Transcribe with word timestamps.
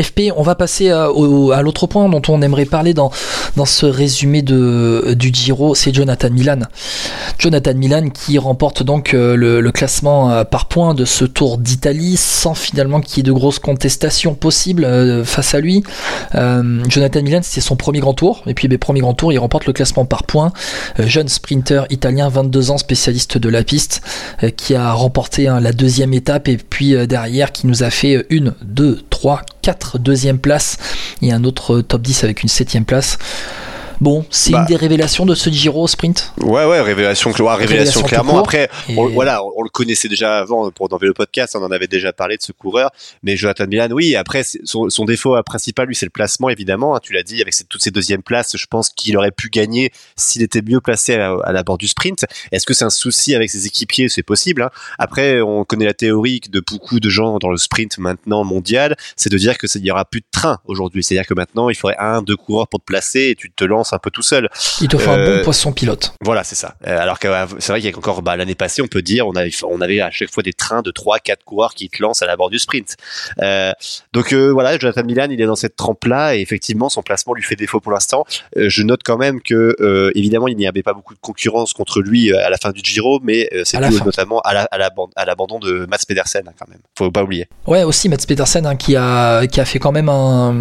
FP, 0.00 0.32
on 0.36 0.42
va 0.42 0.54
passer 0.54 0.90
à, 0.90 1.08
l'autre 1.62 1.86
point 1.86 2.08
dont 2.08 2.22
on 2.28 2.42
aimerait 2.42 2.64
parler 2.64 2.94
dans, 2.94 3.10
ce 3.64 3.86
résumé 3.86 4.42
du 4.42 5.30
Giro, 5.32 5.74
c'est 5.74 5.94
Jonathan 5.94 6.30
Milan. 6.30 6.60
Jonathan 7.38 7.74
Milan 7.74 8.08
qui 8.10 8.38
remporte 8.38 8.82
donc 8.82 9.12
le, 9.12 9.60
le, 9.60 9.72
classement 9.72 10.44
par 10.44 10.66
points 10.66 10.94
de 10.94 11.04
ce 11.04 11.24
Tour 11.24 11.58
d'Italie 11.58 12.16
sans 12.16 12.54
finalement 12.54 13.00
qu'il 13.00 13.18
y 13.18 13.20
ait 13.20 13.22
de 13.24 13.32
grosses 13.32 13.58
contestations 13.58 14.34
possibles 14.34 14.86
face 15.24 15.54
à 15.54 15.60
lui. 15.60 15.82
Jonathan 16.32 17.22
Milan, 17.22 17.40
c'est 17.42 17.60
son 17.60 17.76
premier 17.76 18.00
grand 18.00 18.14
tour, 18.14 18.42
et 18.46 18.54
puis 18.54 18.68
ben, 18.68 18.78
premier 18.78 19.00
grand 19.00 19.14
tour, 19.14 19.32
il 19.32 19.38
remporte 19.38 19.66
le 19.66 19.72
classement 19.72 20.04
par 20.04 20.24
points. 20.24 20.52
jeune 20.98 21.28
sprinter 21.28 21.86
italien, 21.90 22.28
22 22.28 22.70
ans, 22.70 22.78
spécialiste 22.78 23.38
de 23.38 23.48
la 23.48 23.62
piste, 23.64 24.02
qui 24.56 24.74
a 24.74 24.92
remporté 24.92 25.48
hein, 25.48 25.60
la 25.60 25.72
deuxième 25.72 26.14
étape 26.14 26.48
et 26.48 26.56
puis 26.56 26.94
derrière 27.06 27.52
qui 27.52 27.66
nous 27.66 27.82
a 27.82 27.90
fait 27.90 28.26
une, 28.30 28.54
deux, 28.62 29.00
trois, 29.10 29.42
quatre 29.64 29.98
deuxième 29.98 30.38
places 30.38 30.76
et 31.22 31.32
un 31.32 31.42
autre 31.42 31.80
top 31.80 32.02
10 32.02 32.24
avec 32.24 32.42
une 32.42 32.50
septième 32.50 32.84
place. 32.84 33.16
Bon, 34.00 34.24
c'est 34.30 34.50
une 34.50 34.58
bah. 34.58 34.64
des 34.66 34.76
révélations 34.76 35.26
de 35.26 35.34
ce 35.34 35.50
Giro 35.50 35.86
sprint. 35.86 36.32
Ouais, 36.40 36.64
ouais, 36.64 36.80
révélation, 36.80 37.30
révélation, 37.30 38.02
clairement. 38.02 38.38
Après, 38.38 38.68
voilà, 38.88 39.42
on, 39.44 39.62
le 39.62 39.68
connaissait 39.68 40.08
déjà 40.08 40.38
avant 40.38 40.70
pour 40.70 40.88
dans 40.88 40.98
le 41.00 41.14
podcast, 41.14 41.56
on 41.56 41.62
en 41.62 41.70
avait 41.70 41.86
déjà 41.86 42.12
parlé 42.12 42.36
de 42.36 42.42
ce 42.42 42.52
coureur. 42.52 42.90
Mais 43.22 43.36
Jonathan 43.36 43.66
Milan, 43.66 43.88
oui. 43.92 44.16
Après, 44.16 44.42
son, 44.64 44.88
son 44.90 45.04
défaut 45.04 45.36
principal, 45.44 45.88
lui, 45.88 45.94
c'est 45.94 46.06
le 46.06 46.10
placement, 46.10 46.48
évidemment. 46.48 46.96
Hein, 46.96 47.00
tu 47.02 47.12
l'as 47.12 47.22
dit, 47.22 47.40
avec 47.40 47.54
toutes 47.68 47.82
ces 47.82 47.90
deuxièmes 47.90 48.22
places, 48.22 48.56
je 48.56 48.66
pense 48.66 48.88
qu'il 48.88 49.16
aurait 49.16 49.30
pu 49.30 49.48
gagner 49.48 49.92
s'il 50.16 50.42
était 50.42 50.62
mieux 50.62 50.80
placé 50.80 51.14
à, 51.14 51.52
la 51.52 51.62
bord 51.62 51.78
du 51.78 51.88
sprint. 51.88 52.24
Est-ce 52.52 52.66
que 52.66 52.74
c'est 52.74 52.84
un 52.84 52.90
souci 52.90 53.34
avec 53.34 53.50
ses 53.50 53.66
équipiers? 53.66 54.08
C'est 54.08 54.22
possible. 54.22 54.62
Hein. 54.62 54.70
Après, 54.98 55.40
on 55.40 55.64
connaît 55.64 55.84
la 55.84 55.94
théorie 55.94 56.40
de 56.48 56.60
beaucoup 56.60 57.00
de 57.00 57.08
gens 57.08 57.38
dans 57.38 57.50
le 57.50 57.56
sprint 57.56 57.98
maintenant 57.98 58.44
mondial, 58.44 58.96
c'est 59.16 59.30
de 59.30 59.38
dire 59.38 59.58
que 59.58 59.66
il 59.78 59.84
y 59.84 59.90
aura 59.90 60.04
plus 60.04 60.20
de 60.20 60.26
train 60.30 60.58
aujourd'hui. 60.66 61.02
C'est-à-dire 61.02 61.26
que 61.26 61.34
maintenant, 61.34 61.68
il 61.68 61.74
faudrait 61.74 61.98
un, 61.98 62.22
deux 62.22 62.36
coureurs 62.36 62.68
pour 62.68 62.80
te 62.80 62.84
placer 62.84 63.30
et 63.30 63.34
tu 63.34 63.50
te 63.50 63.64
lances 63.64 63.92
un 63.94 63.98
peu 63.98 64.10
tout 64.10 64.22
seul. 64.22 64.48
Il 64.80 64.88
te 64.88 64.98
faut 64.98 65.10
un 65.10 65.16
bon 65.16 65.30
euh, 65.30 65.42
poisson 65.42 65.72
pilote. 65.72 66.12
Voilà, 66.20 66.44
c'est 66.44 66.54
ça. 66.54 66.74
Euh, 66.86 66.98
alors 66.98 67.18
que 67.18 67.28
euh, 67.28 67.46
c'est 67.58 67.72
vrai 67.72 67.80
qu'il 67.80 67.90
y 67.90 67.94
a 67.94 67.96
encore 67.96 68.22
bah, 68.22 68.36
l'année 68.36 68.54
passée, 68.54 68.82
on 68.82 68.86
peut 68.86 69.02
dire, 69.02 69.26
on 69.26 69.34
avait, 69.34 69.50
on 69.64 69.80
avait 69.80 70.00
à 70.00 70.10
chaque 70.10 70.30
fois 70.30 70.42
des 70.42 70.52
trains 70.52 70.82
de 70.82 70.90
3-4 70.90 71.36
coureurs 71.44 71.74
qui 71.74 71.88
te 71.88 72.02
lancent 72.02 72.22
à 72.22 72.26
la 72.26 72.36
bord 72.36 72.50
du 72.50 72.58
sprint. 72.58 72.96
donc 74.12 74.32
voilà, 74.32 74.78
Jonathan 74.78 75.04
Milan, 75.04 75.26
il 75.30 75.40
est 75.40 75.46
dans 75.46 75.56
cette 75.56 75.76
trempe-là 75.76 76.36
et 76.36 76.40
effectivement, 76.40 76.88
son 76.88 77.02
placement 77.02 77.34
lui 77.34 77.42
fait 77.42 77.56
défaut 77.56 77.80
pour 77.80 77.92
l'instant. 77.92 78.24
je 78.56 78.82
note 78.82 79.00
quand 79.04 79.16
même 79.16 79.40
que 79.40 79.74
évidemment, 80.14 80.48
il 80.48 80.56
n'y 80.56 80.66
avait 80.66 80.82
pas 80.82 80.92
beaucoup 80.92 81.14
de 81.14 81.20
concurrence 81.20 81.72
contre 81.72 82.00
lui 82.00 82.32
à 82.32 82.50
la 82.50 82.56
fin 82.56 82.70
du 82.70 82.80
Giro, 82.82 83.20
mais 83.22 83.48
c'est 83.64 83.78
dû 83.78 84.02
notamment 84.02 84.40
à 84.40 84.78
l'abandon 84.78 85.10
la, 85.16 85.22
à 85.22 85.70
de 85.72 85.86
Mats 85.86 85.98
Pedersen 86.06 86.44
hein, 86.48 86.52
quand 86.58 86.68
même. 86.68 86.80
Faut 86.96 87.10
pas 87.10 87.22
oublier. 87.22 87.48
Ouais, 87.66 87.82
aussi 87.84 88.08
Mats 88.08 88.16
Pedersen 88.26 88.66
hein, 88.66 88.76
qui 88.76 88.96
a 88.96 89.46
qui 89.46 89.60
a 89.60 89.64
fait 89.64 89.78
quand 89.78 89.92
même 89.92 90.08
un 90.08 90.54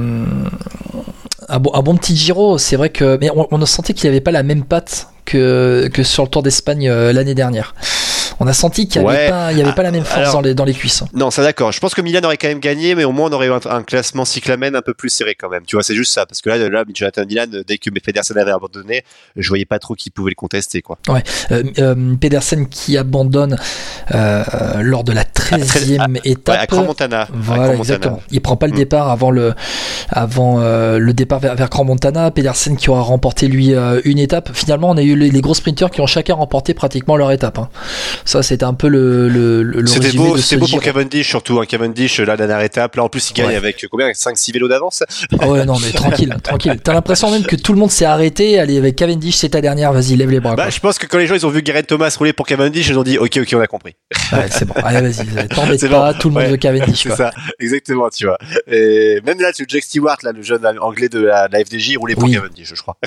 un 1.53 1.81
bon, 1.81 1.95
petit 1.95 2.15
Giro. 2.15 2.57
C'est 2.57 2.75
vrai 2.75 2.89
que, 2.89 3.17
mais 3.21 3.29
on, 3.29 3.47
on 3.51 3.65
sentait 3.65 3.93
qu'il 3.93 4.09
avait 4.09 4.21
pas 4.21 4.31
la 4.31 4.43
même 4.43 4.63
patte 4.63 5.07
que, 5.25 5.89
que 5.93 6.03
sur 6.03 6.23
le 6.23 6.29
Tour 6.29 6.43
d'Espagne 6.43 6.89
euh, 6.89 7.13
l'année 7.13 7.35
dernière 7.35 7.75
on 8.39 8.47
a 8.47 8.53
senti 8.53 8.87
qu'il 8.87 9.01
n'y 9.01 9.07
avait, 9.07 9.29
pas, 9.29 9.47
avait 9.47 9.73
pas 9.73 9.83
la 9.83 9.91
même 9.91 10.05
force 10.05 10.31
dans, 10.31 10.41
les, 10.41 10.53
dans 10.53 10.65
les 10.65 10.73
cuisses. 10.73 11.03
Non, 11.13 11.31
c'est 11.31 11.41
d'accord. 11.41 11.71
Je 11.71 11.79
pense 11.79 11.93
que 11.93 12.01
Milan 12.01 12.21
aurait 12.23 12.37
quand 12.37 12.47
même 12.47 12.59
gagné, 12.59 12.95
mais 12.95 13.03
au 13.03 13.11
moins 13.11 13.29
on 13.29 13.33
aurait 13.33 13.47
eu 13.47 13.51
un, 13.51 13.83
classement 13.83 14.25
cyclamen 14.25 14.75
un 14.75 14.81
peu 14.81 14.93
plus 14.93 15.09
serré 15.09 15.35
quand 15.35 15.49
même. 15.49 15.63
Tu 15.65 15.75
vois, 15.75 15.83
c'est 15.83 15.95
juste 15.95 16.13
ça. 16.13 16.25
Parce 16.25 16.41
que 16.41 16.49
là, 16.49 16.57
là 16.69 16.83
Jonathan 16.93 17.25
Milan, 17.25 17.45
dès 17.65 17.77
que 17.77 17.89
Pedersen 17.89 18.37
avait 18.37 18.51
abandonné, 18.51 19.03
je 19.35 19.47
voyais 19.47 19.65
pas 19.65 19.79
trop 19.79 19.95
qui 19.95 20.09
pouvait 20.09 20.31
le 20.31 20.35
contester. 20.35 20.81
Quoi. 20.81 20.97
Ouais. 21.07 21.23
Euh, 21.51 21.63
euh, 21.79 22.15
Pedersen 22.15 22.67
qui 22.67 22.97
abandonne 22.97 23.57
euh, 24.13 24.43
lors 24.81 25.03
de 25.03 25.11
la 25.11 25.23
13e 25.23 26.19
étape. 26.23 26.57
à 26.59 26.65
Grand 26.65 26.83
Montana. 26.83 27.27
Voilà, 27.33 27.75
exactement. 27.75 28.21
Il 28.31 28.41
prend 28.41 28.57
pas 28.57 28.67
le 28.67 28.73
mm. 28.73 28.77
départ 28.77 29.09
avant 29.09 29.31
le, 29.31 29.53
avant, 30.09 30.59
le 30.59 31.13
départ 31.13 31.39
vers, 31.39 31.55
vers 31.55 31.69
Grand 31.69 31.85
Montana. 31.85 32.31
Pedersen 32.31 32.77
qui 32.77 32.89
aura 32.89 33.01
remporté 33.01 33.47
lui 33.47 33.73
une 34.03 34.19
étape. 34.19 34.49
Finalement, 34.53 34.89
on 34.89 34.97
a 34.97 35.03
eu 35.03 35.15
les, 35.15 35.41
gros 35.41 35.53
sprinters 35.53 35.91
qui 35.91 36.01
ont 36.01 36.07
chacun 36.07 36.35
remporté 36.35 36.73
pratiquement 36.73 37.15
leur 37.15 37.31
étape. 37.31 37.57
Hein. 37.59 37.69
Ça, 38.25 38.43
c'était 38.43 38.63
un 38.63 38.73
peu 38.73 38.87
le. 38.87 39.27
le, 39.29 39.85
c'était 39.87 40.15
beau, 40.15 40.37
c'était 40.37 40.57
beau 40.57 40.67
pour 40.67 40.81
Cavendish 40.81 41.27
surtout. 41.27 41.59
Hein, 41.59 41.65
Cavendish, 41.65 42.19
la 42.19 42.37
dernière 42.37 42.61
étape. 42.61 42.95
Là, 42.95 43.03
en 43.03 43.09
plus, 43.09 43.31
il 43.31 43.33
gagne 43.33 43.55
avec 43.55 43.85
combien? 43.89 44.09
5-6 44.11 44.53
vélos 44.53 44.67
d'avance? 44.67 45.03
Ah 45.39 45.47
Ouais, 45.47 45.65
non, 45.65 45.77
mais 45.79 45.91
tranquille, 45.91 46.35
tranquille. 46.43 46.79
T'as 46.83 46.93
l'impression 46.93 47.31
même 47.31 47.43
que 47.43 47.55
tout 47.55 47.73
le 47.73 47.79
monde 47.79 47.91
s'est 47.91 48.05
arrêté. 48.05 48.59
Allez, 48.59 48.77
avec 48.77 48.95
Cavendish, 48.95 49.35
c'est 49.35 49.49
ta 49.49 49.61
dernière. 49.61 49.93
Vas-y, 49.93 50.15
lève 50.15 50.29
les 50.29 50.39
bras. 50.39 50.55
Bah, 50.55 50.69
je 50.69 50.79
pense 50.79 50.97
que 50.97 51.05
quand 51.05 51.17
les 51.17 51.27
gens 51.27 51.35
ils 51.35 51.45
ont 51.45 51.49
vu 51.49 51.61
Gareth 51.61 51.87
Thomas 51.87 52.13
rouler 52.17 52.33
pour 52.33 52.47
Cavendish, 52.47 52.87
ils 52.87 52.97
ont 52.97 53.03
dit 53.03 53.17
Ok, 53.17 53.37
ok, 53.37 53.49
on 53.53 53.59
a 53.59 53.67
compris. 53.67 53.95
Ouais, 54.31 54.47
c'est 54.49 54.65
bon. 54.65 54.73
Allez, 54.83 55.09
vas-y, 55.09 55.47
t'embête 55.49 55.89
pas. 55.89 56.13
Tout 56.13 56.29
le 56.29 56.35
monde 56.35 56.49
veut 56.49 56.57
Cavendish. 56.57 57.03
C'est 57.03 57.15
ça, 57.15 57.31
exactement, 57.59 58.09
tu 58.09 58.25
vois. 58.25 58.37
Et 58.67 59.19
même 59.25 59.39
là, 59.39 59.51
tu 59.51 59.65
Jack 59.67 59.83
Stewart, 59.83 60.17
là, 60.23 60.31
le 60.31 60.41
jeune 60.41 60.65
anglais 60.79 61.09
de 61.09 61.19
la, 61.19 61.47
FDJ, 61.49 61.97
roulait 61.97 62.15
pour 62.15 62.29
Cavendish, 62.29 62.73
je 62.73 62.81
crois. 62.81 62.97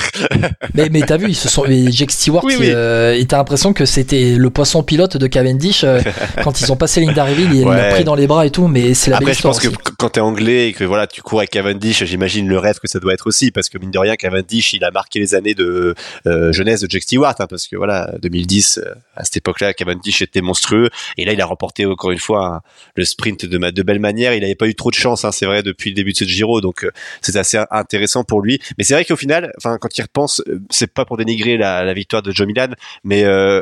mais 0.75 0.88
mais 0.91 1.03
t'as 1.03 1.16
vu, 1.16 1.28
ils 1.28 1.34
se 1.34 1.49
sont. 1.49 1.65
Jack 1.91 2.10
Stewart, 2.10 2.44
oui, 2.44 2.56
oui. 2.59 2.71
Euh, 2.71 3.22
t'as 3.28 3.38
l'impression 3.38 3.72
que 3.72 3.84
c'était 3.84 4.34
le 4.37 4.50
poisson 4.50 4.82
pilote 4.82 5.06
de 5.15 5.27
Cavendish 5.27 5.84
euh, 5.84 6.00
quand 6.43 6.61
ils 6.61 6.72
ont 6.72 6.77
passé 6.77 7.00
ligne 7.00 7.15
d'arrivée, 7.15 7.44
il 7.44 7.65
l'a 7.65 7.91
pris 7.91 8.05
dans 8.05 8.15
les 8.15 8.27
bras 8.27 8.47
et 8.47 8.50
tout, 8.50 8.67
mais 8.67 8.94
c'est 8.94 9.11
la 9.11 9.19
Après, 9.19 9.34
je 9.34 9.43
pense 9.43 9.61
que 9.61 9.69
quand 9.99 10.11
t'es 10.11 10.21
anglais 10.21 10.69
et 10.69 10.72
que 10.72 10.84
voilà, 10.84 11.06
tu 11.06 11.22
cours 11.22 11.41
avec 11.41 11.50
Cavendish, 11.50 12.05
j'imagine 12.05 12.49
le 12.49 12.59
rêve 12.59 12.78
que 12.78 12.89
ça 12.89 12.99
doit 12.99 13.15
être 13.15 13.27
aussi, 13.27 13.50
parce 13.50 13.69
que 13.69 13.78
mine 13.78 13.91
de 13.91 13.99
rien, 13.99 14.17
Cavendish, 14.17 14.72
il 14.72 14.84
a 14.84 14.91
marqué 14.91 15.19
les 15.19 15.34
années 15.34 15.55
de 15.55 15.94
euh, 16.27 16.53
jeunesse 16.53 16.81
de 16.81 16.91
Jack 16.91 17.03
Stewart, 17.03 17.34
hein, 17.39 17.47
parce 17.49 17.67
que 17.69 17.77
voilà, 17.77 18.12
2010, 18.21 18.78
euh, 18.78 18.94
à 19.15 19.25
cette 19.25 19.37
époque-là, 19.39 19.72
Cavendish 19.75 20.22
était 20.22 20.41
monstrueux, 20.41 20.91
et 21.17 21.25
là, 21.25 21.33
il 21.33 21.41
a 21.41 21.47
remporté 21.47 21.87
encore 21.87 22.11
une 22.11 22.19
fois 22.19 22.62
le 22.94 23.05
sprint 23.05 23.47
de, 23.47 23.59
de 23.71 23.83
belle 23.83 24.00
manière. 24.00 24.34
Il 24.34 24.41
n'avait 24.41 24.55
pas 24.55 24.67
eu 24.67 24.75
trop 24.75 24.91
de 24.91 24.97
chance, 24.97 25.25
hein, 25.25 25.33
c'est 25.33 25.47
vrai, 25.47 25.62
depuis 25.62 25.91
le 25.91 25.94
début 25.94 26.12
de 26.12 26.19
ce 26.19 26.25
Giro, 26.25 26.61
donc 26.61 26.87
c'est 27.23 27.37
assez 27.37 27.59
intéressant 27.71 28.25
pour 28.25 28.41
lui. 28.41 28.61
Mais 28.78 28.84
c'est 28.84 28.94
vrai 28.94 29.05
qu'au 29.05 29.17
final, 29.17 29.53
enfin, 29.59 29.78
quand 29.81 29.97
il 29.97 30.03
repense, 30.03 30.43
c'est 30.71 30.93
pas 30.93 31.05
pour 31.05 31.17
dénigrer 31.17 31.56
la, 31.56 31.84
la 31.84 31.94
victoire 31.94 32.23
de 32.23 32.33
Joe 32.33 32.47
Milan, 32.47 32.69
mais 33.05 33.25
euh, 33.25 33.61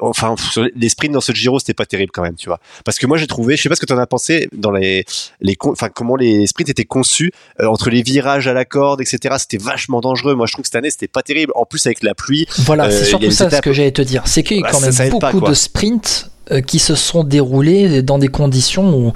enfin 0.00 0.34
les 0.74 0.88
sprints 0.88 1.12
dans 1.12 1.20
ce 1.20 1.32
Giro 1.32 1.58
c'était 1.58 1.74
pas 1.74 1.86
terrible 1.86 2.12
quand 2.12 2.22
même 2.22 2.36
tu 2.36 2.48
vois. 2.48 2.60
Parce 2.84 2.98
que 2.98 3.06
moi 3.06 3.16
j'ai 3.16 3.26
trouvé 3.26 3.56
je 3.56 3.62
sais 3.62 3.68
pas 3.68 3.74
ce 3.74 3.80
que 3.80 3.86
tu 3.86 3.92
en 3.92 3.98
as 3.98 4.06
pensé 4.06 4.48
dans 4.52 4.70
les 4.70 5.04
les 5.40 5.56
enfin 5.64 5.88
comment 5.88 6.16
les 6.16 6.46
sprints 6.46 6.68
étaient 6.68 6.84
conçus 6.84 7.32
euh, 7.60 7.66
entre 7.66 7.90
les 7.90 8.02
virages 8.02 8.48
à 8.48 8.52
la 8.52 8.64
corde 8.64 9.00
etc 9.00 9.36
c'était 9.38 9.58
vachement 9.58 10.00
dangereux. 10.00 10.34
Moi 10.34 10.46
je 10.46 10.52
trouve 10.52 10.62
que 10.62 10.68
cette 10.68 10.76
année 10.76 10.90
c'était 10.90 11.08
pas 11.08 11.22
terrible. 11.22 11.52
En 11.54 11.64
plus 11.64 11.84
avec 11.86 12.02
la 12.02 12.14
pluie 12.14 12.46
voilà 12.58 12.90
c'est 12.90 13.02
euh, 13.02 13.04
surtout 13.04 13.30
ça 13.30 13.50
ce 13.50 13.60
que 13.60 13.72
j'allais 13.72 13.92
te 13.92 14.02
dire. 14.02 14.22
C'est 14.26 14.42
qu'il 14.42 14.58
y 14.58 14.60
a 14.60 14.62
bah, 14.62 14.70
quand 14.72 14.80
même 14.80 15.10
beaucoup 15.10 15.40
de 15.40 15.54
sprints 15.54 16.30
qui 16.66 16.80
se 16.80 16.96
sont 16.96 17.22
déroulés 17.22 18.02
dans 18.02 18.18
des 18.18 18.26
conditions 18.26 18.92
où 18.92 19.12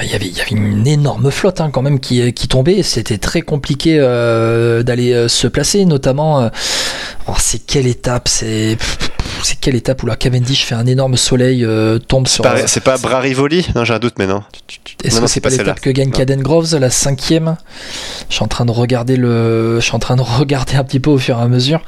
il 0.00 0.08
y 0.08 0.14
avait, 0.14 0.26
il 0.26 0.36
y 0.36 0.40
avait 0.40 0.52
une 0.52 0.86
énorme 0.86 1.32
flotte 1.32 1.60
hein, 1.60 1.70
quand 1.72 1.82
même 1.82 1.98
qui, 1.98 2.32
qui 2.32 2.46
tombait. 2.46 2.84
C'était 2.84 3.18
très 3.18 3.42
compliqué 3.42 3.98
d'aller 3.98 5.26
se 5.28 5.48
placer, 5.48 5.84
notamment. 5.84 6.48
Oh, 7.26 7.32
c'est 7.38 7.66
quelle 7.66 7.88
étape 7.88 8.28
C'est 8.28 8.76
c'est 9.44 9.60
quelle 9.60 9.74
étape 9.74 10.02
où 10.02 10.06
la 10.06 10.16
Cavendish 10.16 10.64
fait 10.64 10.74
un 10.74 10.86
énorme 10.86 11.16
soleil, 11.16 11.64
euh, 11.64 11.98
tombe 11.98 12.26
sur. 12.26 12.44
C'est 12.66 12.82
pas 12.82 12.96
Brarivoli 12.98 13.66
Non, 13.74 13.84
j'ai 13.84 13.94
un 13.94 13.98
doute, 13.98 14.14
mais 14.18 14.26
non. 14.26 14.42
Est-ce 15.02 15.20
que 15.20 15.26
c'est 15.26 15.40
pas 15.40 15.50
l'étape 15.50 15.80
que 15.80 15.90
gagne 15.90 16.10
Caden 16.10 16.40
Groves, 16.42 16.76
la 16.78 16.90
cinquième? 16.90 17.56
Je 18.30 18.36
suis 18.36 18.44
en 18.44 18.48
train 18.48 18.64
de 18.64 18.70
regarder 18.70 19.16
le, 19.16 19.80
je 19.80 19.84
suis 19.84 19.94
en 19.94 19.98
train 19.98 20.16
de 20.16 20.22
regarder 20.38 20.76
un 20.76 20.84
petit 20.84 21.00
peu 21.00 21.10
au 21.10 21.18
fur 21.18 21.38
et 21.38 21.42
à 21.42 21.48
mesure, 21.48 21.82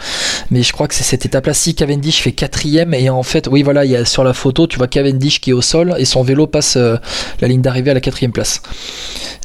mais 0.51 0.63
je 0.63 0.73
crois 0.73 0.87
que 0.87 0.95
c'est 0.95 1.05
cette 1.05 1.25
étape-là. 1.25 1.55
Si 1.55 1.75
Cavendish 1.75 2.21
fait 2.21 2.33
quatrième 2.33 2.93
et 2.95 3.09
en 3.09 3.23
fait, 3.23 3.49
oui, 3.51 3.63
voilà, 3.63 3.85
il 3.85 3.91
y 3.91 3.97
a 3.97 4.05
sur 4.05 4.23
la 4.23 4.35
photo, 4.35 4.67
tu 4.67 4.77
vois 4.77 4.89
Cavendish 4.89 5.41
qui 5.41 5.51
est 5.51 5.55
au 5.55 5.63
sol 5.63 5.95
et 5.99 6.05
son 6.05 6.23
vélo 6.23 6.47
passe 6.47 6.77
euh, 6.77 6.97
la 7.41 7.49
ligne 7.49 7.63
d'arrivée 7.63 7.91
à 7.91 7.95
la 7.95 8.01
quatrième 8.01 8.33
place. 8.33 8.61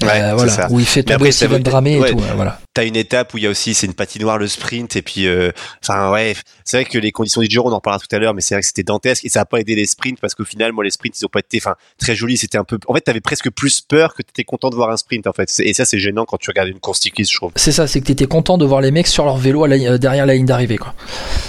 Ouais, 0.02 0.34
voilà, 0.34 0.52
ça. 0.52 0.68
où 0.70 0.80
il 0.80 0.86
fait 0.86 1.04
tomber 1.04 1.32
Steven 1.32 1.62
Dramé 1.62 1.98
et 1.98 2.12
tout. 2.12 2.22
Voilà. 2.36 2.60
T'as 2.74 2.86
une 2.86 2.96
étape 2.96 3.34
où 3.34 3.38
il 3.38 3.44
y 3.44 3.48
a 3.48 3.50
aussi, 3.50 3.74
c'est 3.74 3.86
une 3.86 3.94
patinoire 3.94 4.38
le 4.38 4.48
sprint 4.48 4.96
et 4.96 5.02
puis, 5.02 5.28
enfin 5.84 6.12
ouais, 6.12 6.36
c'est 6.66 6.78
vrai 6.78 6.86
que 6.86 6.98
les 6.98 7.12
conditions 7.12 7.42
du 7.42 7.48
Giro, 7.48 7.70
on 7.70 7.74
en 7.74 7.80
parlera 7.80 8.01
tout 8.02 8.16
à 8.16 8.20
l'heure, 8.20 8.34
mais 8.34 8.42
c'est 8.42 8.56
vrai 8.56 8.62
que 8.62 8.68
c'était 8.68 8.84
dantesque 8.84 9.26
et 9.26 9.30
ça 9.30 9.42
a 9.42 9.46
pas 9.46 9.60
aidé 9.60 9.76
les 9.76 9.86
sprints 9.86 10.20
parce 10.20 10.36
qu'au 10.36 10.46
final, 10.46 10.72
moi, 10.72 10.84
les 10.84 10.92
sprints, 10.92 11.20
ils 11.20 11.26
ont 11.26 11.30
pas 11.30 11.40
été, 11.40 11.58
enfin, 11.58 11.76
très 11.98 12.16
jolis. 12.16 12.38
C'était 12.38 12.58
un 12.58 12.64
peu, 12.64 12.80
en 12.88 12.94
fait, 12.94 13.02
t'avais 13.02 13.22
presque 13.22 13.50
plus 13.50 13.82
peur 13.82 14.14
que 14.14 14.22
t'étais 14.22 14.44
content 14.44 14.70
de 14.70 14.76
voir 14.76 14.90
un 14.90 14.98
sprint, 14.98 15.28
en 15.28 15.34
fait. 15.34 15.52
Et 15.60 15.74
ça, 15.74 15.86
c'est 15.86 16.00
gênant 16.00 16.26
quand 16.26 16.38
tu 16.38 16.50
regardes 16.50 16.70
une 16.70 16.80
course 16.80 17.00
cycliste, 17.00 17.32
je 17.32 17.38
trouve. 17.38 17.52
C'est 17.56 17.72
ça, 17.72 17.88
c'est 17.88 18.02
que 18.02 18.06
t'étais 18.06 18.26
content 18.26 18.58
de 18.58 18.66
voir 18.66 18.82
les 18.82 18.92
mecs 18.92 19.08
sur 19.08 19.26
leur 19.26 19.38
vélo 19.38 19.66
euh, 19.66 19.98
derrière 19.98 20.26
la 20.26 20.34
ligne 20.34 20.46
d'arrivée, 20.46 20.78
quoi. 20.78 20.94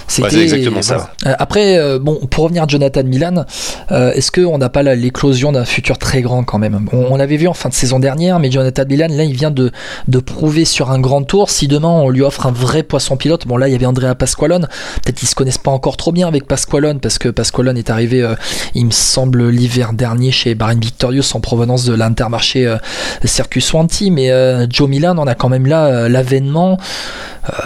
C'était 0.08 0.42
exactement 0.42 0.82
ça. 0.82 1.12
Euh, 1.26 1.34
après, 1.38 1.78
euh, 1.78 1.98
bon, 1.98 2.16
pour 2.26 2.44
revenir 2.44 2.64
à 2.64 2.66
Jonathan 2.66 3.04
Milan, 3.04 3.44
est-ce 3.90 4.30
qu'on 4.30 4.58
n'a 4.58 4.68
pas 4.68 4.82
l'éclosion 4.82 5.52
d'un 5.52 5.64
futur 5.64 5.98
très 5.98 6.22
grand 6.22 6.44
quand 6.44 6.58
même? 6.58 6.88
On, 6.92 7.16
l'avait 7.16 7.36
vu 7.36 7.48
en 7.48 7.54
fin 7.54 7.68
de 7.68 7.74
saison 7.74 7.98
dernière, 7.98 8.38
mais 8.38 8.50
Jonathan 8.50 8.84
Milan, 8.88 9.08
là, 9.10 9.24
il 9.24 9.34
vient 9.34 9.50
de, 9.50 9.70
de 10.08 10.18
prouver 10.18 10.64
sur 10.64 10.90
un 10.90 10.98
grand 10.98 11.22
tour. 11.22 11.50
Si 11.50 11.68
demain 11.68 11.88
on 11.88 12.08
lui 12.08 12.22
offre 12.22 12.46
un 12.46 12.52
vrai 12.52 12.82
poisson 12.82 13.16
pilote, 13.16 13.46
bon 13.46 13.56
là, 13.56 13.68
il 13.68 13.72
y 13.72 13.74
avait 13.74 13.86
Andrea 13.86 14.14
Pasqualone. 14.14 14.68
Peut-être 15.02 15.16
qu'ils 15.16 15.28
se 15.28 15.34
connaissent 15.34 15.58
pas 15.58 15.70
encore 15.70 15.96
trop 15.96 16.12
bien 16.12 16.28
avec 16.28 16.41
Pasqualone 16.42 17.00
parce 17.00 17.18
que 17.18 17.28
Pasqualone 17.28 17.76
est 17.76 17.90
arrivé, 17.90 18.22
euh, 18.22 18.34
il 18.74 18.86
me 18.86 18.90
semble, 18.90 19.48
l'hiver 19.48 19.92
dernier 19.92 20.30
chez 20.30 20.54
Bahrain 20.54 20.78
Victorious 20.78 21.34
en 21.34 21.40
provenance 21.40 21.84
de 21.84 21.94
l'Intermarché 21.94 22.66
euh, 22.66 22.76
Circus 23.24 23.72
Wanty. 23.72 24.10
Mais 24.10 24.30
euh, 24.30 24.66
Joe 24.68 24.88
Milan, 24.88 25.16
on 25.18 25.26
a 25.26 25.34
quand 25.34 25.48
même 25.48 25.66
là 25.66 26.08
l'avènement 26.08 26.78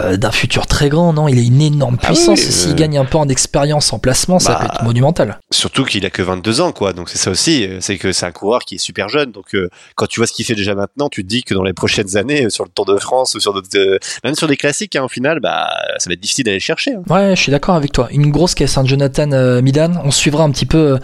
euh, 0.01 0.17
d'un 0.17 0.31
futur 0.31 0.65
très 0.67 0.89
grand, 0.89 1.13
non? 1.13 1.27
Il 1.27 1.37
a 1.37 1.41
une 1.41 1.61
énorme 1.61 1.97
Ah 2.01 2.07
puissance. 2.07 2.39
oui, 2.39 2.51
S'il 2.51 2.71
euh. 2.71 2.75
gagne 2.75 2.97
un 2.97 3.05
peu 3.05 3.17
en 3.17 3.27
expérience, 3.29 3.93
en 3.93 3.99
placement, 3.99 4.39
ça 4.39 4.53
Bah, 4.53 4.59
peut 4.59 4.65
être 4.65 4.83
monumental. 4.83 5.39
Surtout 5.51 5.83
qu'il 5.85 6.05
a 6.05 6.09
que 6.09 6.21
22 6.21 6.61
ans, 6.61 6.71
quoi. 6.71 6.93
Donc 6.93 7.09
c'est 7.09 7.17
ça 7.17 7.31
aussi, 7.31 7.65
euh, 7.65 7.77
c'est 7.81 7.97
que 7.97 8.11
c'est 8.11 8.25
un 8.25 8.31
coureur 8.31 8.61
qui 8.61 8.75
est 8.75 8.79
super 8.79 9.09
jeune. 9.09 9.31
Donc 9.31 9.53
euh, 9.55 9.69
quand 9.95 10.07
tu 10.07 10.19
vois 10.19 10.27
ce 10.27 10.33
qu'il 10.33 10.45
fait 10.45 10.55
déjà 10.55 10.75
maintenant, 10.75 11.09
tu 11.09 11.23
te 11.23 11.27
dis 11.29 11.43
que 11.43 11.53
dans 11.53 11.63
les 11.63 11.73
prochaines 11.73 12.17
années, 12.17 12.45
euh, 12.45 12.49
sur 12.49 12.63
le 12.63 12.69
Tour 12.69 12.85
de 12.85 12.97
France 12.97 13.35
ou 13.35 13.39
sur 13.39 13.53
d'autres, 13.53 13.67
euh, 13.75 13.97
même 14.23 14.35
sur 14.35 14.47
des 14.47 14.57
classiques, 14.57 14.95
hein, 14.95 15.03
au 15.03 15.07
final, 15.09 15.39
bah 15.39 15.69
ça 15.99 16.09
va 16.09 16.13
être 16.13 16.19
difficile 16.19 16.45
d'aller 16.45 16.57
le 16.57 16.61
chercher. 16.61 16.93
hein. 16.95 17.03
Ouais, 17.13 17.35
je 17.35 17.41
suis 17.41 17.51
d'accord 17.51 17.75
avec 17.75 17.91
toi. 17.91 18.07
Une 18.11 18.31
grosse 18.31 18.55
caisse, 18.55 18.77
hein, 18.77 18.83
Jonathan 18.85 19.31
euh, 19.31 19.61
Milan. 19.61 19.91
On 20.03 20.11
suivra 20.11 20.43
un 20.43 20.51
petit 20.51 20.65
peu, 20.65 20.77
euh, 20.93 20.97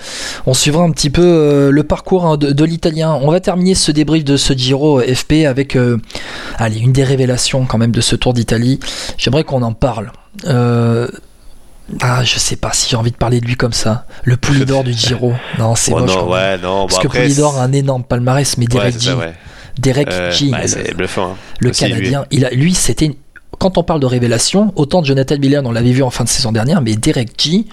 on 0.46 0.54
suivra 0.54 0.84
un 0.84 0.92
petit 0.92 1.10
peu 1.10 1.22
euh, 1.24 1.72
le 1.72 1.84
parcours 1.84 2.26
hein, 2.26 2.38
de, 2.38 2.52
de 2.52 2.64
l'Italien. 2.66 3.14
On 3.22 3.30
va 3.32 3.40
terminer 3.40 3.76
ce 3.76 3.92
débrief 3.92 4.24
de 4.24 4.38
ce 4.38 4.54
Giro 4.54 5.00
euh, 5.00 5.14
FP 5.16 5.46
avec, 5.48 5.76
euh, 5.76 5.98
allez, 6.58 6.80
une 6.80 6.92
des 6.94 7.04
révélations 7.04 7.66
quand 7.66 7.78
même 7.78 7.92
de 7.92 8.02
ce 8.02 8.16
Tour 8.16 8.34
d'Italie. 8.34 8.63
J'aimerais 9.18 9.44
qu'on 9.44 9.62
en 9.62 9.74
parle. 9.74 10.12
Euh, 10.46 11.08
ah, 12.02 12.24
je 12.24 12.40
sais 12.40 12.56
pas 12.56 12.72
si 12.74 12.90
j'ai 12.90 12.96
envie 12.96 13.12
de 13.12 13.18
parler 13.18 13.40
de 13.42 13.46
lui 13.46 13.56
comme 13.56 13.74
ça. 13.74 14.06
Le 14.24 14.38
Poulidor 14.38 14.84
du 14.86 14.94
Giro. 14.94 15.34
Non, 15.60 15.76
c'est 15.76 15.94
Ouais, 15.94 16.02
moche. 16.02 16.16
non, 16.16 16.30
ouais, 16.30 16.58
non. 16.58 16.88
Parce 16.88 16.96
bon, 16.96 17.02
que 17.02 17.08
après, 17.08 17.22
Poulidor 17.24 17.58
a 17.60 17.64
un 17.64 17.72
énorme 17.74 18.04
palmarès, 18.04 18.58
mais 18.58 18.66
ouais, 18.66 18.70
Derek 18.70 19.00
G, 19.00 19.10
ça, 19.12 19.18
ouais. 19.18 19.34
Derek 19.80 20.08
Euh, 20.12 20.32
G, 20.32 20.50
bah, 20.50 20.60
le- 20.66 20.94
bluffant. 20.96 21.32
hein. 21.32 21.36
le 21.60 21.70
Aussi, 21.72 21.86
lui. 21.86 21.92
Canadien, 21.94 22.26
il 22.32 22.46
a, 22.46 22.50
lui, 22.52 22.74
c'était 22.74 23.06
une- 23.08 23.16
quand 23.60 23.78
on 23.78 23.84
parle 23.84 24.00
de 24.00 24.06
révélation, 24.06 24.72
autant 24.76 25.02
de 25.02 25.06
Jonathan 25.08 25.38
Miller, 25.38 25.62
on 25.66 25.72
l'avait 25.72 25.92
vu 25.92 26.04
en 26.04 26.10
fin 26.10 26.24
de 26.24 26.30
saison 26.30 26.52
dernière, 26.52 26.82
mais 26.82 26.96
Derek 26.96 27.32
G, 27.38 27.66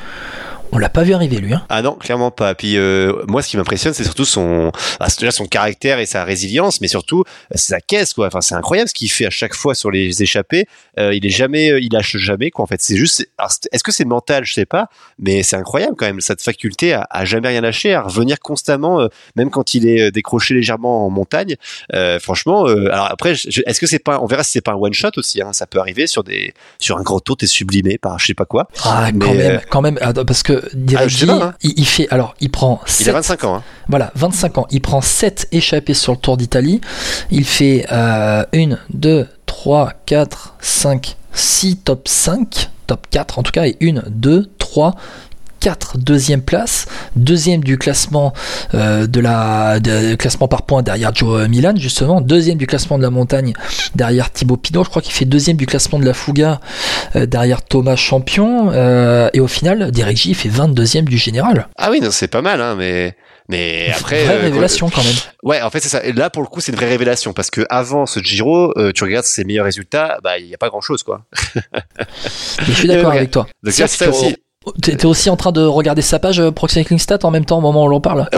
on 0.73 0.79
l'a 0.79 0.89
pas 0.89 1.03
vu 1.03 1.13
arriver 1.15 1.39
lui. 1.39 1.53
Hein. 1.53 1.65
Ah 1.69 1.83
non, 1.83 1.95
clairement 1.95 2.31
pas. 2.31 2.55
Puis 2.55 2.77
euh, 2.77 3.25
moi, 3.29 3.43
ce 3.43 3.49
qui 3.49 3.57
m'impressionne, 3.57 3.95
c'est 3.95 4.05
surtout 4.05 4.25
son, 4.25 4.73
ah, 4.99 5.09
c'est 5.09 5.21
déjà 5.21 5.31
son 5.31 5.47
caractère 5.47 5.99
et 5.99 6.07
sa 6.07 6.25
résilience, 6.25 6.81
mais 6.81 6.89
surtout 6.89 7.21
euh, 7.21 7.57
sa 7.57 7.81
caisse, 7.81 8.15
quoi. 8.15 8.27
Enfin, 8.27 8.41
c'est 8.41 8.55
incroyable 8.55 8.89
ce 8.89 8.95
qu'il 8.95 9.11
fait 9.11 9.27
à 9.27 9.31
chaque 9.31 9.55
fois 9.55 9.75
sur 9.75 9.91
les 9.91 10.23
échappées. 10.23 10.67
Euh, 10.99 11.15
il 11.15 11.25
est 11.27 11.31
jamais, 11.31 11.71
euh, 11.71 11.81
il 11.81 11.93
lâche 11.93 12.17
jamais, 12.17 12.51
quoi. 12.51 12.65
En 12.65 12.67
fait, 12.67 12.81
c'est 12.81 12.97
juste. 12.97 13.29
Est-ce 13.73 13.85
que 13.85 13.93
c'est 13.93 14.05
mental? 14.05 14.45
Je 14.45 14.53
sais 14.53 14.67
pas, 14.67 14.89
mais 15.19 15.43
c'est 15.43 15.57
incroyable 15.57 15.95
quand 15.97 16.07
même 16.07 16.21
cette 16.21 16.43
faculté 16.43 16.93
à, 16.93 17.07
à 17.11 17.25
jamais 17.25 17.49
rien 17.49 17.61
lâcher, 17.61 17.95
à 17.95 18.03
revenir 18.03 18.41
constamment, 18.41 19.01
euh, 19.01 19.09
même 19.37 19.51
quand 19.51 19.75
il 19.75 19.87
est 19.87 20.11
décroché 20.11 20.55
légèrement 20.55 21.07
en 21.07 21.11
montagne. 21.11 21.57
Euh, 21.95 22.19
franchement, 22.19 22.67
euh, 22.67 22.93
alors 22.93 23.11
après, 23.11 23.33
est-ce 23.33 23.81
que 23.81 23.87
c'est 23.87 23.99
pas, 23.99 24.21
on 24.21 24.27
verra 24.27 24.43
si 24.45 24.53
c'est 24.53 24.61
pas 24.61 24.73
un 24.73 24.77
one 24.77 24.93
shot 24.93 25.11
aussi. 25.17 25.43
Hein, 25.43 25.53
ça 25.53 25.67
peut 25.67 25.79
arriver 25.79 26.07
sur 26.07 26.25
des, 26.25 26.55
sur 26.79 26.99
un 26.99 27.03
gros 27.03 27.21
tour, 27.21 27.37
t'es 27.37 27.47
sublimé 27.47 27.99
par 27.99 28.19
je 28.19 28.27
sais 28.27 28.35
pas 28.35 28.45
quoi. 28.45 28.69
Ah, 28.85 29.11
quand 29.19 29.35
même, 29.35 29.61
quand 29.71 29.83
même, 29.83 29.99
attends, 30.01 30.25
parce 30.25 30.43
que 30.43 30.60
Ah, 30.97 31.45
hein. 31.47 31.55
il, 31.63 31.73
il 31.77 31.87
fait, 31.87 32.09
alors, 32.11 32.35
il 32.41 32.51
prend 32.51 32.81
Il 32.87 33.03
a 33.03 33.05
sept- 33.05 33.13
25 33.15 33.45
ans. 33.45 33.57
Hein. 33.57 33.63
voilà, 33.89 34.13
25 34.15 34.59
ans, 34.59 34.67
il 34.71 34.81
prend 34.81 35.01
7 35.01 35.49
échappées 35.53 35.95
sur 35.95 36.13
le 36.13 36.19
Tour 36.19 36.37
d'Italie, 36.37 36.81
il 37.31 37.45
fait 37.45 37.87
euh, 37.93 38.45
1, 38.55 38.79
2, 38.95 39.27
3, 39.47 39.93
4, 40.07 40.55
5, 40.61 41.17
6 41.33 41.77
top 41.79 42.09
5, 42.09 42.71
top 42.87 43.07
4 43.11 43.39
en 43.39 43.43
tout 43.43 43.53
cas, 43.53 43.67
et 43.67 43.77
1, 43.81 44.03
2, 44.09 44.51
3, 44.59 44.95
4 45.61 45.99
deuxième 45.99 46.43
place, 46.43 46.87
deuxième 47.17 47.63
du 47.63 47.79
classement 47.79 48.33
euh, 48.75 49.07
de 49.07 49.21
la 49.21 49.79
de- 49.81 50.15
classement 50.17 50.49
par 50.49 50.63
points 50.63 50.83
derrière 50.83 51.15
Joe 51.15 51.49
Milan 51.49 51.75
justement, 51.77 52.21
deuxième 52.21 52.59
du 52.59 52.67
classement 52.67 52.99
de 52.99 53.03
la 53.03 53.11
montagne 53.11 53.53
derrière 53.95 54.33
Thibaut 54.33 54.57
Pinot, 54.57 54.85
je 54.85 54.89
crois 54.91 55.03
qu'il 55.03 55.13
fait 55.13 55.25
deuxième 55.25 55.57
du 55.57 55.67
classement 55.67 55.99
de 55.99 56.05
la 56.07 56.15
Fouga 56.15 56.61
euh, 57.17 57.27
derrière 57.27 57.63
Thomas 57.63 57.97
Champion 57.97 58.71
euh, 58.73 59.29
et 59.33 59.41
au 59.41 59.47
final 59.49 59.91
Derek 59.91 60.17
J 60.17 60.31
il 60.31 60.35
fait 60.35 60.49
22e 60.49 61.05
du 61.05 61.19
général. 61.19 61.69
Ah 61.77 61.91
oui, 61.91 62.01
non, 62.01 62.11
c'est 62.11 62.29
pas 62.29 62.43
mal, 62.43 62.61
hein, 62.61 62.75
mais. 62.77 63.15
Mais 63.49 63.91
après, 63.93 64.25
Vraie 64.25 64.37
euh, 64.37 64.41
révélation 64.43 64.89
quand 64.91 65.03
même. 65.03 65.15
Ouais, 65.43 65.61
en 65.61 65.71
fait, 65.71 65.81
c'est 65.81 65.89
ça. 65.89 66.05
Et 66.05 66.13
là, 66.13 66.31
pour 66.31 66.41
le 66.43 66.47
coup, 66.49 66.61
c'est 66.61 66.71
une 66.71 66.77
vraie 66.79 66.89
révélation 66.89 67.33
parce 67.33 67.51
que 67.51 67.63
avant 67.69 68.07
ce 68.07 68.21
Giro, 68.21 68.73
euh, 68.79 68.93
tu 68.95 69.03
regardes 69.03 69.25
ses 69.27 69.43
meilleurs 69.43 69.65
résultats, 69.65 70.19
bah, 70.23 70.39
il 70.39 70.47
y 70.47 70.55
a 70.55 70.59
pas 70.59 70.69
grand 70.69 70.81
chose, 70.81 71.03
quoi. 71.03 71.25
Je 72.67 72.73
suis 72.73 72.87
d'accord 72.87 73.11
avec 73.11 73.33
toi. 73.33 73.49
Donc 73.65 73.75
C'est 73.75 74.07
aussi. 74.07 74.37
T'es 74.83 74.95
t'es 74.97 75.07
aussi 75.07 75.31
en 75.31 75.37
train 75.37 75.53
de 75.53 75.63
regarder 75.63 76.03
sa 76.03 76.19
page 76.19 76.39
euh, 76.39 76.51
Pro 76.51 76.69
Cycling 76.69 76.99
Stat 76.99 77.21
en 77.23 77.31
même 77.31 77.47
temps 77.47 77.59
au 77.59 77.63
moment 77.63 77.85
où 77.85 77.89
l'on 77.89 78.01
parle. 78.01 78.29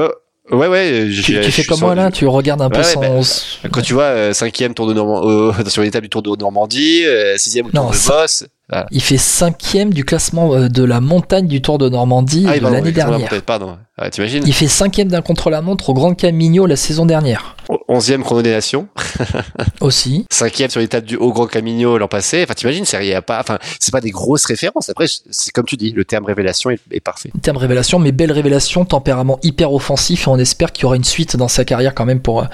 Ouais, 0.50 0.66
ouais. 0.68 1.04
Tu, 1.06 1.12
j'ai- 1.12 1.40
tu 1.40 1.42
je 1.46 1.50
fais 1.50 1.64
comme 1.64 1.80
moi 1.80 1.94
là, 1.94 2.10
tu 2.10 2.26
regardes 2.26 2.62
un 2.62 2.70
peu 2.70 2.80
Ouais, 2.80 2.96
ouais, 2.96 3.22
son. 3.22 3.68
Quand 3.70 3.80
tu 3.80 3.92
vois 3.94 4.04
euh, 4.04 4.32
cinquième 4.32 4.74
tour 4.74 4.86
de 4.86 4.92
Normandie, 4.92 5.28
euh, 5.28 5.64
sur 5.68 5.82
l'étape 5.82 6.02
du 6.02 6.08
Tour 6.08 6.22
de 6.22 6.36
Normandie, 6.36 7.04
euh, 7.04 7.36
sixième 7.38 7.66
Non, 7.72 7.86
Tour 7.86 7.90
de 7.92 8.08
Boss. 8.08 8.44
Il 8.90 9.02
fait 9.02 9.18
cinquième 9.18 9.92
du 9.92 10.04
classement 10.04 10.54
euh, 10.54 10.68
de 10.68 10.82
la 10.84 11.00
montagne 11.00 11.46
du 11.46 11.60
Tour 11.60 11.78
de 11.78 11.88
Normandie 11.88 12.46
ah, 12.48 12.58
de 12.58 12.66
l'année 12.68 12.92
dernière. 12.92 13.28
Pardon. 13.44 13.76
Ah, 13.98 14.08
Il 14.18 14.52
fait 14.54 14.68
cinquième 14.68 15.08
d'un 15.08 15.22
contre-la-montre 15.22 15.90
au 15.90 15.94
Grand 15.94 16.14
Camino 16.14 16.66
la 16.66 16.76
saison 16.76 17.04
dernière. 17.06 17.56
Onzième 17.92 18.22
chrono 18.22 18.40
des 18.40 18.52
nations, 18.52 18.88
Aussi. 19.82 20.24
cinquième 20.30 20.70
sur 20.70 20.80
l'étape 20.80 21.04
du 21.04 21.16
Haut 21.16 21.30
Grand 21.32 21.46
Camino 21.46 21.98
l'an 21.98 22.08
passé. 22.08 22.42
Enfin, 22.42 22.54
t'imagines, 22.54 22.86
c'est 22.86 23.06
y 23.06 23.12
a 23.12 23.20
pas, 23.20 23.38
enfin, 23.38 23.58
c'est 23.78 23.92
pas 23.92 24.00
des 24.00 24.10
grosses 24.10 24.46
références. 24.46 24.88
Après, 24.88 25.06
c'est 25.30 25.52
comme 25.52 25.66
tu 25.66 25.76
dis, 25.76 25.92
le 25.92 26.06
terme 26.06 26.24
révélation 26.24 26.70
est, 26.70 26.80
est 26.90 27.00
parfait. 27.00 27.30
Terme 27.42 27.58
révélation, 27.58 27.98
mais 27.98 28.10
belle 28.10 28.32
révélation, 28.32 28.86
tempérament 28.86 29.38
hyper 29.42 29.74
offensif 29.74 30.26
et 30.26 30.30
on 30.30 30.38
espère 30.38 30.72
qu'il 30.72 30.84
y 30.84 30.86
aura 30.86 30.96
une 30.96 31.04
suite 31.04 31.36
dans 31.36 31.48
sa 31.48 31.66
carrière 31.66 31.94
quand 31.94 32.06
même 32.06 32.20
pour, 32.20 32.46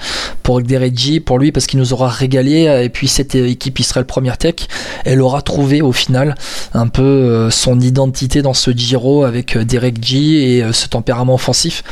pour 0.43 0.61
Derek 0.61 0.97
G, 0.97 1.21
pour 1.21 1.39
lui 1.39 1.53
parce 1.53 1.67
qu'il 1.67 1.79
nous 1.79 1.93
aura 1.93 2.09
régalé 2.09 2.67
euh, 2.67 2.83
et 2.83 2.89
puis 2.89 3.07
cette 3.07 3.35
équipe 3.35 3.79
Israël 3.79 4.05
Première 4.05 4.37
Tech, 4.37 4.55
elle 5.05 5.21
aura 5.21 5.41
trouvé 5.41 5.81
au 5.81 5.93
final 5.93 6.35
un 6.73 6.87
peu 6.87 7.01
euh, 7.01 7.49
son 7.49 7.79
identité 7.79 8.41
dans 8.41 8.53
ce 8.53 8.71
Giro 8.71 9.23
avec 9.23 9.55
euh, 9.55 9.63
Derek 9.63 10.03
G 10.03 10.57
et 10.57 10.73
ce 10.73 10.87
tempérament 10.87 11.35
offensif. 11.35 11.83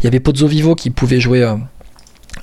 Il 0.00 0.04
y 0.04 0.06
avait 0.06 0.20
Pozzo 0.20 0.46
Vivo 0.46 0.76
qui 0.76 0.90
pouvait 0.90 1.20
jouer 1.20 1.52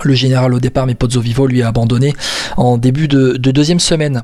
le 0.05 0.13
général 0.13 0.53
au 0.53 0.59
départ, 0.59 0.85
mais 0.85 0.95
Pozzo 0.95 1.21
Vivo 1.21 1.47
lui 1.47 1.61
a 1.61 1.67
abandonné 1.67 2.13
en 2.57 2.77
début 2.77 3.07
de, 3.07 3.37
de 3.37 3.51
deuxième 3.51 3.79
semaine. 3.79 4.17